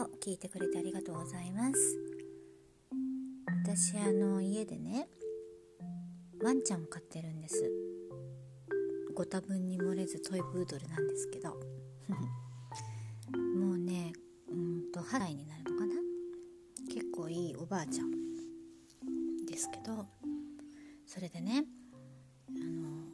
[0.00, 1.98] を聞いてくれてありがとうございます。
[3.64, 5.08] 私あの家でね
[6.42, 7.70] ワンちゃんを飼ってるんです。
[9.14, 11.54] ご多分に漏れずトイプードルなんですけど。
[13.56, 14.12] もうね
[14.48, 15.94] うんと8歳になるのかな？
[16.88, 18.10] 結構いいおばあちゃん
[19.46, 20.06] ですけど。
[21.06, 21.64] それでね
[22.48, 23.06] あの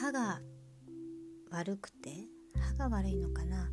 [0.00, 0.40] 歯が
[1.50, 2.26] 悪くて
[2.78, 3.70] 歯が悪いのかな？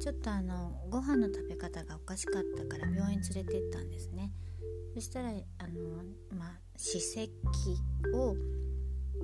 [0.00, 4.32] ちょっとあのご飯の食べ方がおかしかったから病院連れてったんですね。
[4.94, 6.02] そしたらあの
[6.36, 7.30] まあ歯石
[8.14, 8.34] を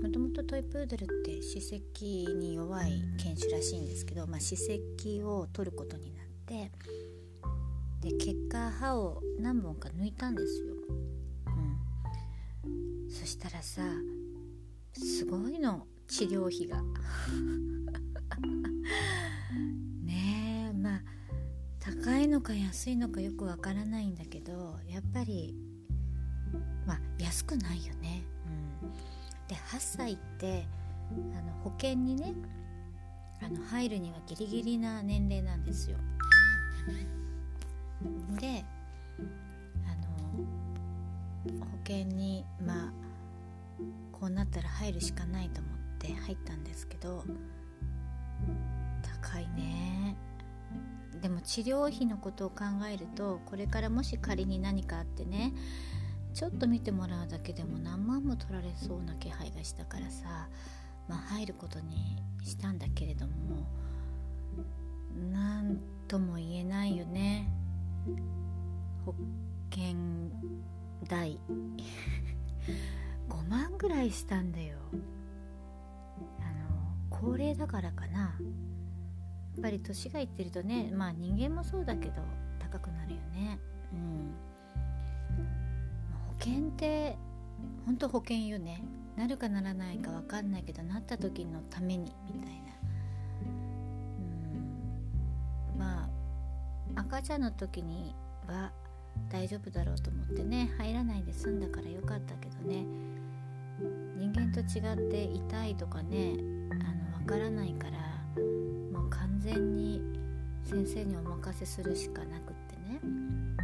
[0.01, 1.83] もともとトイプードルって歯石
[2.35, 6.71] に弱い犬種らしいんですけど、まあ、歯石を取ることになって
[8.03, 10.75] で結果歯を何本か抜いたんですよ、
[12.67, 12.69] う
[13.09, 13.83] ん、そしたらさ
[14.93, 16.83] すごいの治療費が。
[22.37, 25.55] のか安いのかよくわからないんだけどやっぱり
[26.87, 28.25] まあ安くないよね、
[28.83, 28.91] うん、
[29.49, 30.67] で8歳って
[31.35, 32.35] あの保険にね
[33.43, 35.97] あの入るにはギリギリな年齢なんですよ。
[38.39, 38.65] で
[39.87, 42.93] あの保険にまあ
[44.13, 47.25] こうなったら入るしかないと思って入ったんですけど
[49.23, 50.17] 高いね。
[51.21, 55.53] でも治療費のことを考えるとこれからもし仮に何かあってね
[56.35, 60.49] ちょっと見てもらうだけでも何万も取られそうな気配がしたからさ
[61.09, 63.33] まあ入ることにしたんだけれども
[65.33, 65.79] 何
[66.09, 67.49] とも言えないよね。
[69.05, 69.15] 保
[69.71, 69.95] 険
[71.09, 71.39] 代。
[73.29, 74.79] 5万ぐらいしたんだよ。
[76.41, 78.39] あの高齢だからかな。
[79.59, 82.23] っぱり年がいってるとねまあ人間もそうだけど
[82.59, 83.59] 高くなるよね。
[83.93, 84.35] うん。
[86.29, 87.17] 保険って
[87.85, 88.83] 本当保険よね。
[89.17, 92.57] なるかならないか分かんないけどなった時のためにみたいな。
[95.75, 95.79] うん。
[95.79, 96.09] ま
[96.97, 98.15] あ赤ちゃんの時に
[98.47, 98.73] は
[99.31, 102.85] 大丈夫だろうと思ってね入らないで済んだからよかったけどね。
[104.17, 106.37] 人間と違って痛いとかね
[106.71, 106.75] あ
[107.13, 107.99] の分からないから
[108.37, 108.76] も
[109.07, 110.01] 完全に
[110.65, 113.57] 先生にお任せするしかなくってね、うん、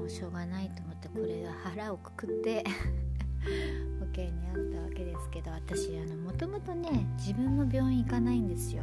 [0.00, 2.64] もうしょうがないと思ってこれが腹をくくって
[4.00, 8.82] 保険にあったわけですけど私あのもともとね自分も病院行かないんですよ。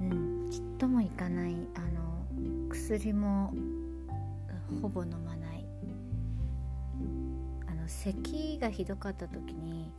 [0.00, 1.54] うん、ちっとも行かない。
[1.74, 3.52] あの薬も
[4.80, 5.66] ほぼ飲まない。
[7.66, 9.92] あの咳がひどかった時に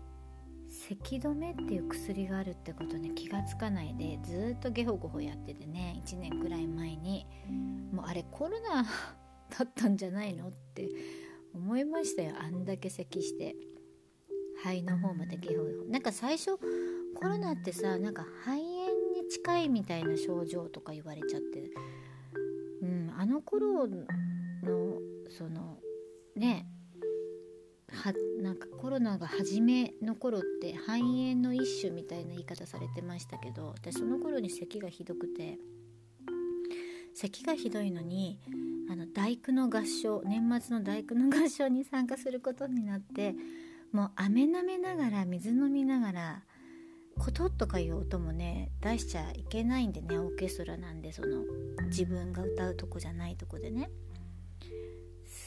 [0.89, 7.27] 咳止めっていう薬があるってことに気がつかないでずっとゲホゴホやっててね1年くらい前に
[7.91, 8.83] もうあれコロナ
[9.57, 10.89] だったんじゃないのって
[11.53, 12.35] 思いましたよ。
[12.39, 13.55] あんだけ咳して。
[14.63, 15.83] 肺の方までゲホゲホ。
[15.85, 18.61] なんか最初コロナってさなんか肺炎
[19.21, 21.69] に近いみたいな症状とか言われちゃって。
[22.81, 24.05] うんあの頃の
[25.29, 25.79] その
[26.35, 26.67] ね
[28.01, 35.59] はなんかコロナが初めの頃って肺炎の一種みたいな言い方されてましたけど私その頃に咳がひどくて
[37.13, 38.39] 咳がひどいのに
[38.89, 43.35] あの大工の合唱年末の大工の合唱に参加することになって
[43.91, 46.43] もう飴舐めながら水飲みながら
[47.19, 51.43] コトッとかいう音もね出しちゃいけないんでねオーケストラなんでその
[51.87, 53.91] 自分が歌うとこじゃないとこでね。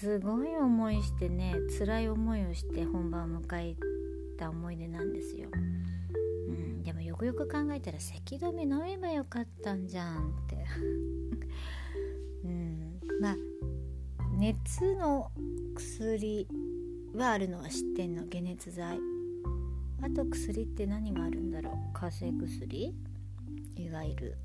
[0.01, 3.77] すごい思いしてね辛い思いをして本番を迎え
[4.37, 5.49] た思い出なんですよ、
[6.49, 10.57] うん、でもよくよく考えたら咳止め飲めばよかったんじゃんって。
[12.45, 13.37] うんまあ
[14.37, 15.31] 熱の
[15.75, 16.49] 薬
[17.15, 18.99] はあるのは知ってんの解熱剤。
[20.03, 21.75] あと薬って何があるんだろう？
[21.95, 22.95] 風邪薬？
[23.77, 24.37] いわゆる。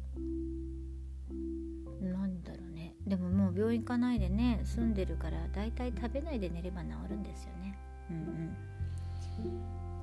[3.09, 7.77] でももう病院行かないでね住んでるからだいたい食べないで寝れば治るんですよね。
[8.11, 8.55] うんうん。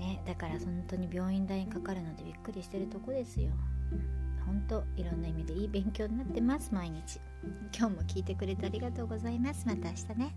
[0.00, 3.52] ねだから本当に病院代にかかるのでびっくりしてるとこですよ。
[4.44, 7.20] 本当いろんな意味でいい勉強になってます毎日。
[7.76, 9.64] 今日も聞いてくれてありがとうございます。
[9.66, 10.34] また明日ね